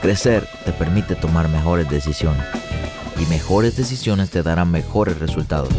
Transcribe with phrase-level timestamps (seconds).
[0.00, 2.44] Crecer te permite tomar mejores decisiones
[3.20, 5.70] y mejores decisiones te darán mejores resultados.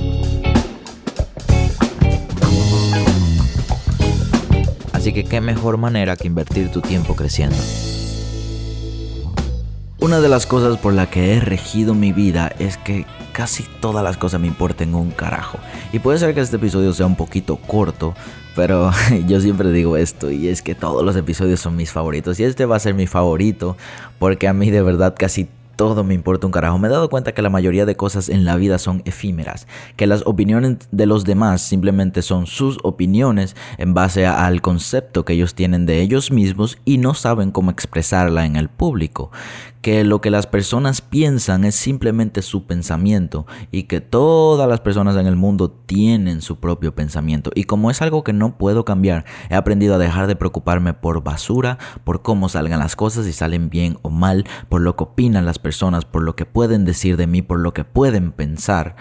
[4.91, 7.57] Así que qué mejor manera que invertir tu tiempo creciendo.
[10.01, 14.01] Una de las cosas por la que he regido mi vida es que casi todas
[14.01, 15.57] las cosas me importen un carajo.
[15.91, 18.15] Y puede ser que este episodio sea un poquito corto,
[18.55, 18.91] pero
[19.27, 22.65] yo siempre digo esto y es que todos los episodios son mis favoritos y este
[22.65, 23.75] va a ser mi favorito
[24.19, 25.49] porque a mí de verdad casi
[25.79, 26.77] todo me importa un carajo.
[26.77, 29.65] Me he dado cuenta que la mayoría de cosas en la vida son efímeras,
[29.95, 35.31] que las opiniones de los demás simplemente son sus opiniones en base al concepto que
[35.31, 39.31] ellos tienen de ellos mismos y no saben cómo expresarla en el público
[39.81, 45.15] que lo que las personas piensan es simplemente su pensamiento y que todas las personas
[45.15, 47.51] en el mundo tienen su propio pensamiento.
[47.55, 51.23] Y como es algo que no puedo cambiar, he aprendido a dejar de preocuparme por
[51.23, 55.45] basura, por cómo salgan las cosas, si salen bien o mal, por lo que opinan
[55.45, 58.95] las personas, por lo que pueden decir de mí, por lo que pueden pensar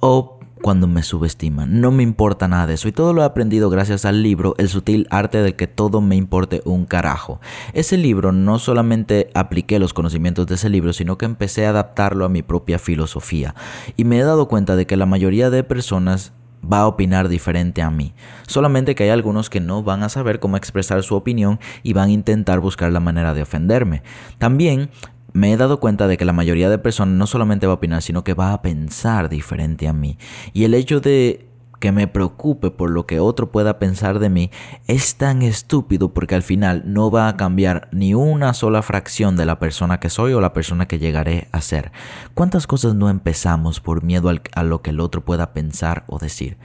[0.00, 1.80] o cuando me subestiman.
[1.80, 4.68] No me importa nada de eso y todo lo he aprendido gracias al libro El
[4.68, 7.40] sutil arte de que todo me importe un carajo.
[7.72, 12.24] Ese libro no solamente apliqué los conocimientos de ese libro, sino que empecé a adaptarlo
[12.24, 13.54] a mi propia filosofía
[13.96, 16.32] y me he dado cuenta de que la mayoría de personas
[16.72, 18.14] va a opinar diferente a mí.
[18.46, 22.08] Solamente que hay algunos que no van a saber cómo expresar su opinión y van
[22.08, 24.02] a intentar buscar la manera de ofenderme.
[24.38, 24.90] También
[25.36, 28.00] me he dado cuenta de que la mayoría de personas no solamente va a opinar,
[28.00, 30.16] sino que va a pensar diferente a mí.
[30.54, 31.46] Y el hecho de
[31.78, 34.50] que me preocupe por lo que otro pueda pensar de mí
[34.86, 39.44] es tan estúpido porque al final no va a cambiar ni una sola fracción de
[39.44, 41.92] la persona que soy o la persona que llegaré a ser.
[42.32, 46.56] ¿Cuántas cosas no empezamos por miedo a lo que el otro pueda pensar o decir?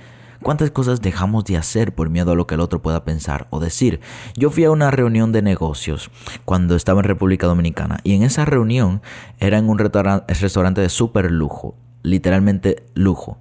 [0.42, 3.60] ¿Cuántas cosas dejamos de hacer por miedo a lo que el otro pueda pensar o
[3.60, 4.00] decir?
[4.36, 6.10] Yo fui a una reunión de negocios
[6.46, 9.04] cuando estaba en República Dominicana y en esa reunión
[9.40, 13.38] era en un restaurante de súper lujo, literalmente lujo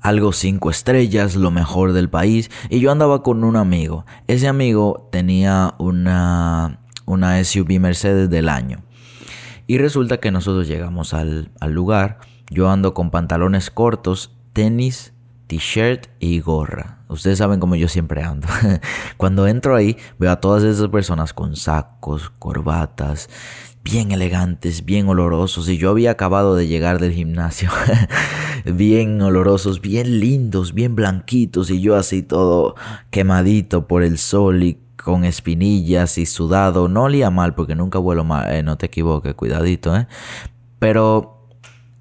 [0.00, 2.50] algo cinco estrellas, lo mejor del país.
[2.70, 4.06] Y yo andaba con un amigo.
[4.26, 8.84] Ese amigo tenía una, una SUV Mercedes del año.
[9.66, 12.20] Y resulta que nosotros llegamos al, al lugar.
[12.48, 15.12] Yo ando con pantalones cortos, tenis
[15.48, 16.98] t-shirt y gorra.
[17.08, 18.46] Ustedes saben cómo yo siempre ando.
[19.16, 23.28] Cuando entro ahí, veo a todas esas personas con sacos, corbatas,
[23.82, 25.68] bien elegantes, bien olorosos.
[25.68, 27.70] Y yo había acabado de llegar del gimnasio.
[28.64, 31.70] bien olorosos, bien lindos, bien blanquitos.
[31.70, 32.74] Y yo así todo
[33.10, 36.88] quemadito por el sol y con espinillas y sudado.
[36.88, 38.54] No olía mal porque nunca vuelo mal.
[38.54, 40.06] Eh, no te equivoques, cuidadito, ¿eh?
[40.78, 41.48] Pero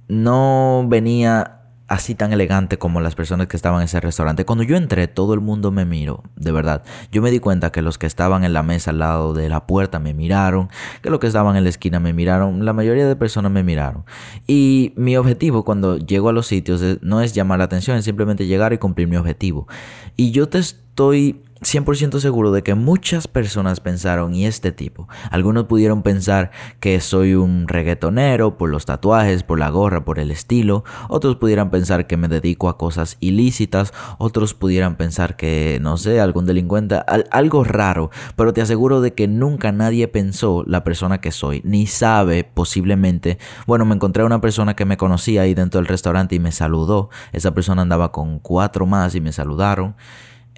[0.10, 1.57] no venía
[1.88, 4.46] así tan elegante como las personas que estaban en ese restaurante.
[4.46, 6.84] Cuando yo entré, todo el mundo me miró, de verdad.
[7.12, 9.66] Yo me di cuenta que los que estaban en la mesa al lado de la
[9.66, 10.70] puerta me miraron,
[11.02, 14.04] que los que estaban en la esquina me miraron, la mayoría de personas me miraron.
[14.48, 18.46] Y mi objetivo cuando llego a los sitios no es llamar la atención, es simplemente
[18.48, 19.68] llegar y cumplir mi objetivo.
[20.16, 25.66] Y yo te estoy 100% seguro de que muchas personas pensaron, y este tipo, algunos
[25.66, 30.84] pudieron pensar que soy un reggaetonero por los tatuajes, por la gorra, por el estilo,
[31.10, 36.20] otros pudieran pensar que me dedico a cosas ilícitas, otros pudieran pensar que, no sé,
[36.20, 37.00] algún delincuente,
[37.32, 41.88] algo raro, pero te aseguro de que nunca nadie pensó la persona que soy, ni
[41.88, 46.36] sabe posiblemente, bueno, me encontré a una persona que me conocía ahí dentro del restaurante
[46.36, 49.96] y me saludó, esa persona andaba con cuatro más y me saludaron.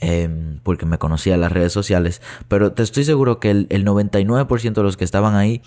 [0.01, 3.83] Em, porque me conocía en las redes sociales, pero te estoy seguro que el, el
[3.83, 5.61] 99% de los que estaban ahí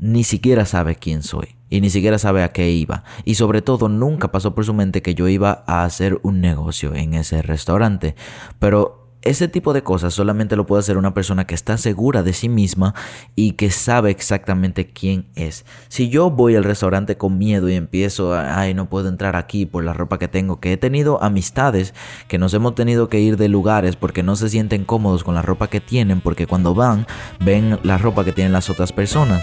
[0.00, 3.04] ni siquiera sabe quién soy y ni siquiera sabe a qué iba.
[3.24, 6.94] Y sobre todo nunca pasó por su mente que yo iba a hacer un negocio
[6.94, 8.16] en ese restaurante.
[8.58, 12.32] Pero ese tipo de cosas solamente lo puede hacer una persona que está segura de
[12.32, 12.94] sí misma
[13.34, 15.64] y que sabe exactamente quién es.
[15.88, 19.84] Si yo voy al restaurante con miedo y empiezo, ay, no puedo entrar aquí por
[19.84, 21.94] la ropa que tengo, que he tenido amistades
[22.26, 25.42] que nos hemos tenido que ir de lugares porque no se sienten cómodos con la
[25.42, 27.06] ropa que tienen, porque cuando van
[27.40, 29.42] ven la ropa que tienen las otras personas.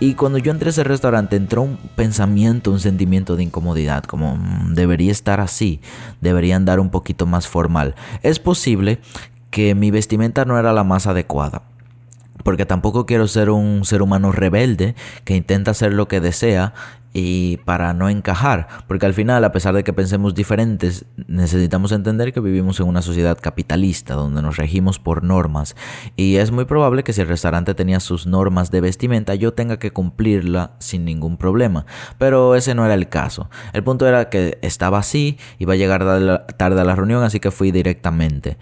[0.00, 4.36] Y cuando yo entré a ese restaurante entró un pensamiento, un sentimiento de incomodidad, como
[4.36, 5.80] mm, debería estar así,
[6.20, 7.94] debería andar un poquito más formal.
[8.22, 9.00] Es posible
[9.50, 11.62] que mi vestimenta no era la más adecuada
[12.42, 14.94] porque tampoco quiero ser un ser humano rebelde
[15.24, 16.74] que intenta hacer lo que desea
[17.16, 22.32] y para no encajar, porque al final, a pesar de que pensemos diferentes, necesitamos entender
[22.32, 25.76] que vivimos en una sociedad capitalista donde nos regimos por normas
[26.16, 29.78] y es muy probable que si el restaurante tenía sus normas de vestimenta yo tenga
[29.78, 31.86] que cumplirla sin ningún problema,
[32.18, 33.48] pero ese no era el caso.
[33.72, 37.52] El punto era que estaba así, iba a llegar tarde a la reunión, así que
[37.52, 38.58] fui directamente.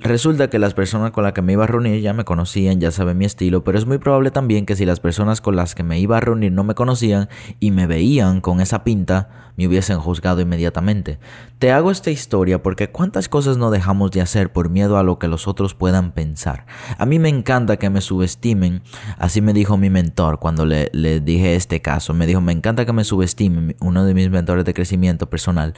[0.00, 2.90] Resulta que las personas con las que me iba a reunir ya me conocían, ya
[2.90, 5.82] saben mi estilo, pero es muy probable también que si las personas con las que
[5.82, 7.28] me iba a reunir no me conocían,
[7.58, 11.18] y me veían con esa pinta, me hubiesen juzgado inmediatamente.
[11.58, 15.18] Te hago esta historia porque cuántas cosas no dejamos de hacer por miedo a lo
[15.18, 16.66] que los otros puedan pensar.
[16.98, 18.82] A mí me encanta que me subestimen,
[19.18, 22.86] así me dijo mi mentor cuando le, le dije este caso, me dijo, me encanta
[22.86, 25.74] que me subestimen, uno de mis mentores de crecimiento personal.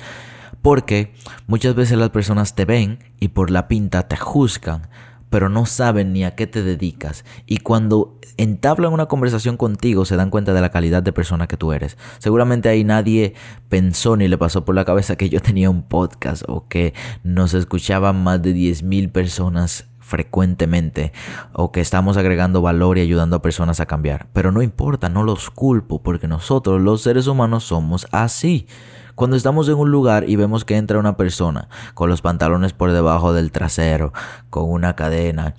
[0.61, 1.13] Porque
[1.49, 4.89] muchas veces las personas te ven y por la pinta te juzgan
[5.32, 7.25] pero no saben ni a qué te dedicas.
[7.46, 11.56] Y cuando entablan una conversación contigo se dan cuenta de la calidad de persona que
[11.56, 11.96] tú eres.
[12.19, 13.32] Seguramente ahí nadie
[13.70, 16.93] pensó ni le pasó por la cabeza que yo tenía un podcast o que
[17.25, 21.14] nos escuchaban más de 10.000 personas frecuentemente
[21.55, 24.29] o que estamos agregando valor y ayudando a personas a cambiar.
[24.34, 28.67] Pero no importa, no los culpo porque nosotros los seres humanos somos así.
[29.14, 32.93] Cuando estamos en un lugar y vemos que entra una persona con los pantalones por
[32.93, 34.12] debajo del trasero,
[34.50, 35.55] con una cadena,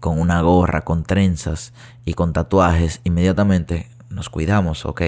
[0.00, 1.72] con una gorra, con trenzas
[2.04, 5.02] y con tatuajes, inmediatamente nos cuidamos, ok,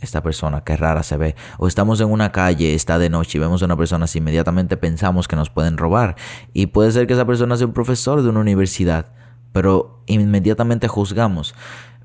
[0.00, 1.34] esta persona, qué rara se ve.
[1.58, 5.26] O estamos en una calle, está de noche y vemos a una persona inmediatamente pensamos
[5.26, 6.14] que nos pueden robar.
[6.52, 9.12] Y puede ser que esa persona sea un profesor de una universidad,
[9.52, 11.54] pero inmediatamente juzgamos.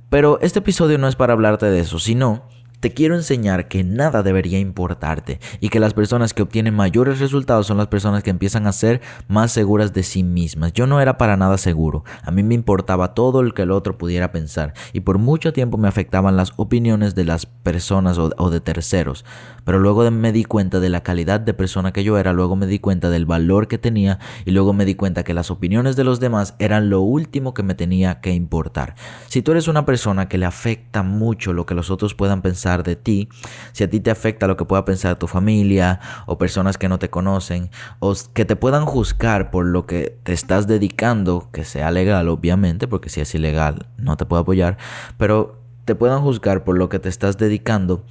[0.09, 2.43] Pero este episodio no es para hablarte de eso, sino
[2.79, 7.67] te quiero enseñar que nada debería importarte y que las personas que obtienen mayores resultados
[7.67, 10.73] son las personas que empiezan a ser más seguras de sí mismas.
[10.73, 13.97] Yo no era para nada seguro, a mí me importaba todo lo que el otro
[13.97, 18.61] pudiera pensar y por mucho tiempo me afectaban las opiniones de las personas o, de
[18.61, 19.25] terceros,
[19.65, 22.67] pero luego me di cuenta de la calidad de persona que yo era, luego me
[22.67, 26.03] di cuenta del valor que tenía y luego me di cuenta que las opiniones de
[26.03, 28.95] los demás eran lo último que me tenía que importar.
[29.27, 32.68] Si tú eres una persona que le afecta mucho lo que los otros puedan pensar,
[32.77, 33.29] de ti,
[33.71, 36.99] si a ti te afecta lo que pueda pensar tu familia o personas que no
[36.99, 37.69] te conocen
[37.99, 42.87] o que te puedan juzgar por lo que te estás dedicando, que sea legal obviamente,
[42.87, 44.77] porque si es ilegal no te puedo apoyar,
[45.17, 48.05] pero te puedan juzgar por lo que te estás dedicando,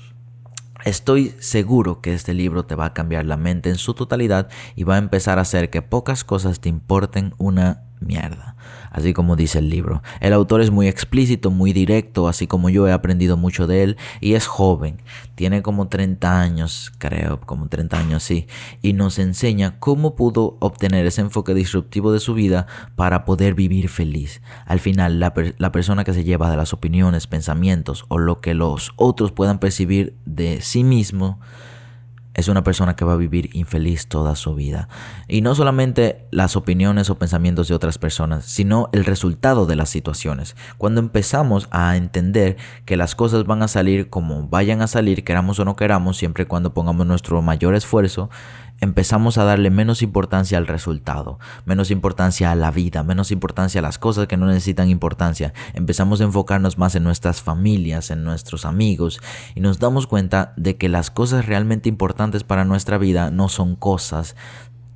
[0.85, 4.85] Estoy seguro que este libro te va a cambiar la mente en su totalidad y
[4.85, 8.57] va a empezar a hacer que pocas cosas te importen una mierda,
[8.91, 10.03] así como dice el libro.
[10.21, 13.97] El autor es muy explícito, muy directo, así como yo he aprendido mucho de él,
[14.21, 15.03] y es joven,
[15.35, 18.47] tiene como 30 años, creo, como 30 años, sí,
[18.83, 22.67] y nos enseña cómo pudo obtener ese enfoque disruptivo de su vida
[22.97, 24.43] para poder vivir feliz.
[24.67, 28.55] Al final, la, la persona que se lleva de las opiniones, pensamientos o lo que
[28.55, 31.41] los otros puedan percibir de sí mismo,
[32.39, 34.89] es una persona que va a vivir infeliz toda su vida.
[35.27, 39.91] Y no solamente las opiniones o pensamientos de otras personas, sino el resultado de las
[39.91, 40.55] situaciones.
[40.79, 45.59] Cuando empezamos a entender que las cosas van a salir como vayan a salir, queramos
[45.59, 48.31] o no queramos, siempre y cuando pongamos nuestro mayor esfuerzo,
[48.81, 53.83] empezamos a darle menos importancia al resultado, menos importancia a la vida, menos importancia a
[53.83, 55.53] las cosas que no necesitan importancia.
[55.75, 59.21] Empezamos a enfocarnos más en nuestras familias, en nuestros amigos
[59.55, 63.77] y nos damos cuenta de que las cosas realmente importantes para nuestra vida no son
[63.77, 64.37] cosas,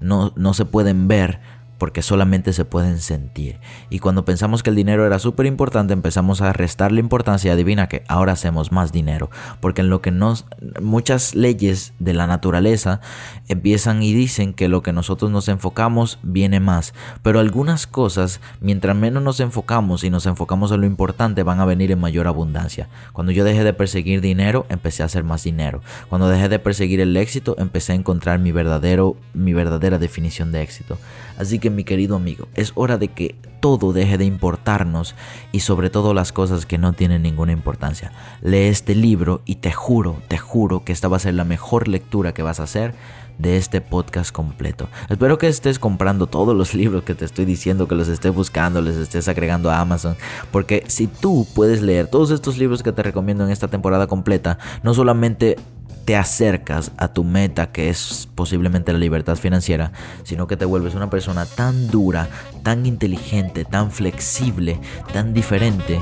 [0.01, 1.41] no, no se pueden ver,
[1.83, 3.59] porque solamente se pueden sentir.
[3.91, 7.89] Y cuando pensamos que el dinero era súper importante, empezamos a restarle importancia y adivina
[7.89, 9.31] que ahora hacemos más dinero.
[9.59, 10.47] Porque en lo que nos,
[10.81, 13.01] muchas leyes de la naturaleza
[13.49, 16.95] empiezan y dicen que lo que nosotros nos enfocamos viene más.
[17.25, 21.65] Pero algunas cosas, mientras menos nos enfocamos y nos enfocamos en lo importante, van a
[21.65, 22.89] venir en mayor abundancia.
[23.13, 25.83] Cuando yo dejé de perseguir dinero, empecé a hacer más dinero.
[26.09, 30.63] Cuando dejé de perseguir el éxito, empecé a encontrar mi verdadero, mi verdadera definición de
[30.63, 30.97] éxito.
[31.43, 35.15] Así que mi querido amigo, es hora de que todo deje de importarnos
[35.51, 38.13] y sobre todo las cosas que no tienen ninguna importancia.
[38.43, 41.89] Lee este libro y te juro, te juro que esta va a ser la mejor
[41.89, 42.95] lectura que vas a hacer
[43.39, 44.89] de este podcast completo.
[45.09, 48.81] Espero que estés comprando todos los libros que te estoy diciendo, que los estés buscando,
[48.81, 50.17] les estés agregando a Amazon,
[50.51, 54.59] porque si tú puedes leer todos estos libros que te recomiendo en esta temporada completa,
[54.83, 55.57] no solamente
[56.05, 59.93] te acercas a tu meta que es posiblemente la libertad financiera,
[60.25, 62.29] sino que te vuelves una persona tan dura,
[62.63, 64.79] tan inteligente, tan flexible,
[65.13, 66.01] tan diferente,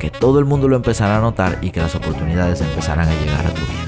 [0.00, 3.46] que todo el mundo lo empezará a notar y que las oportunidades empezarán a llegar
[3.46, 3.87] a tu vida.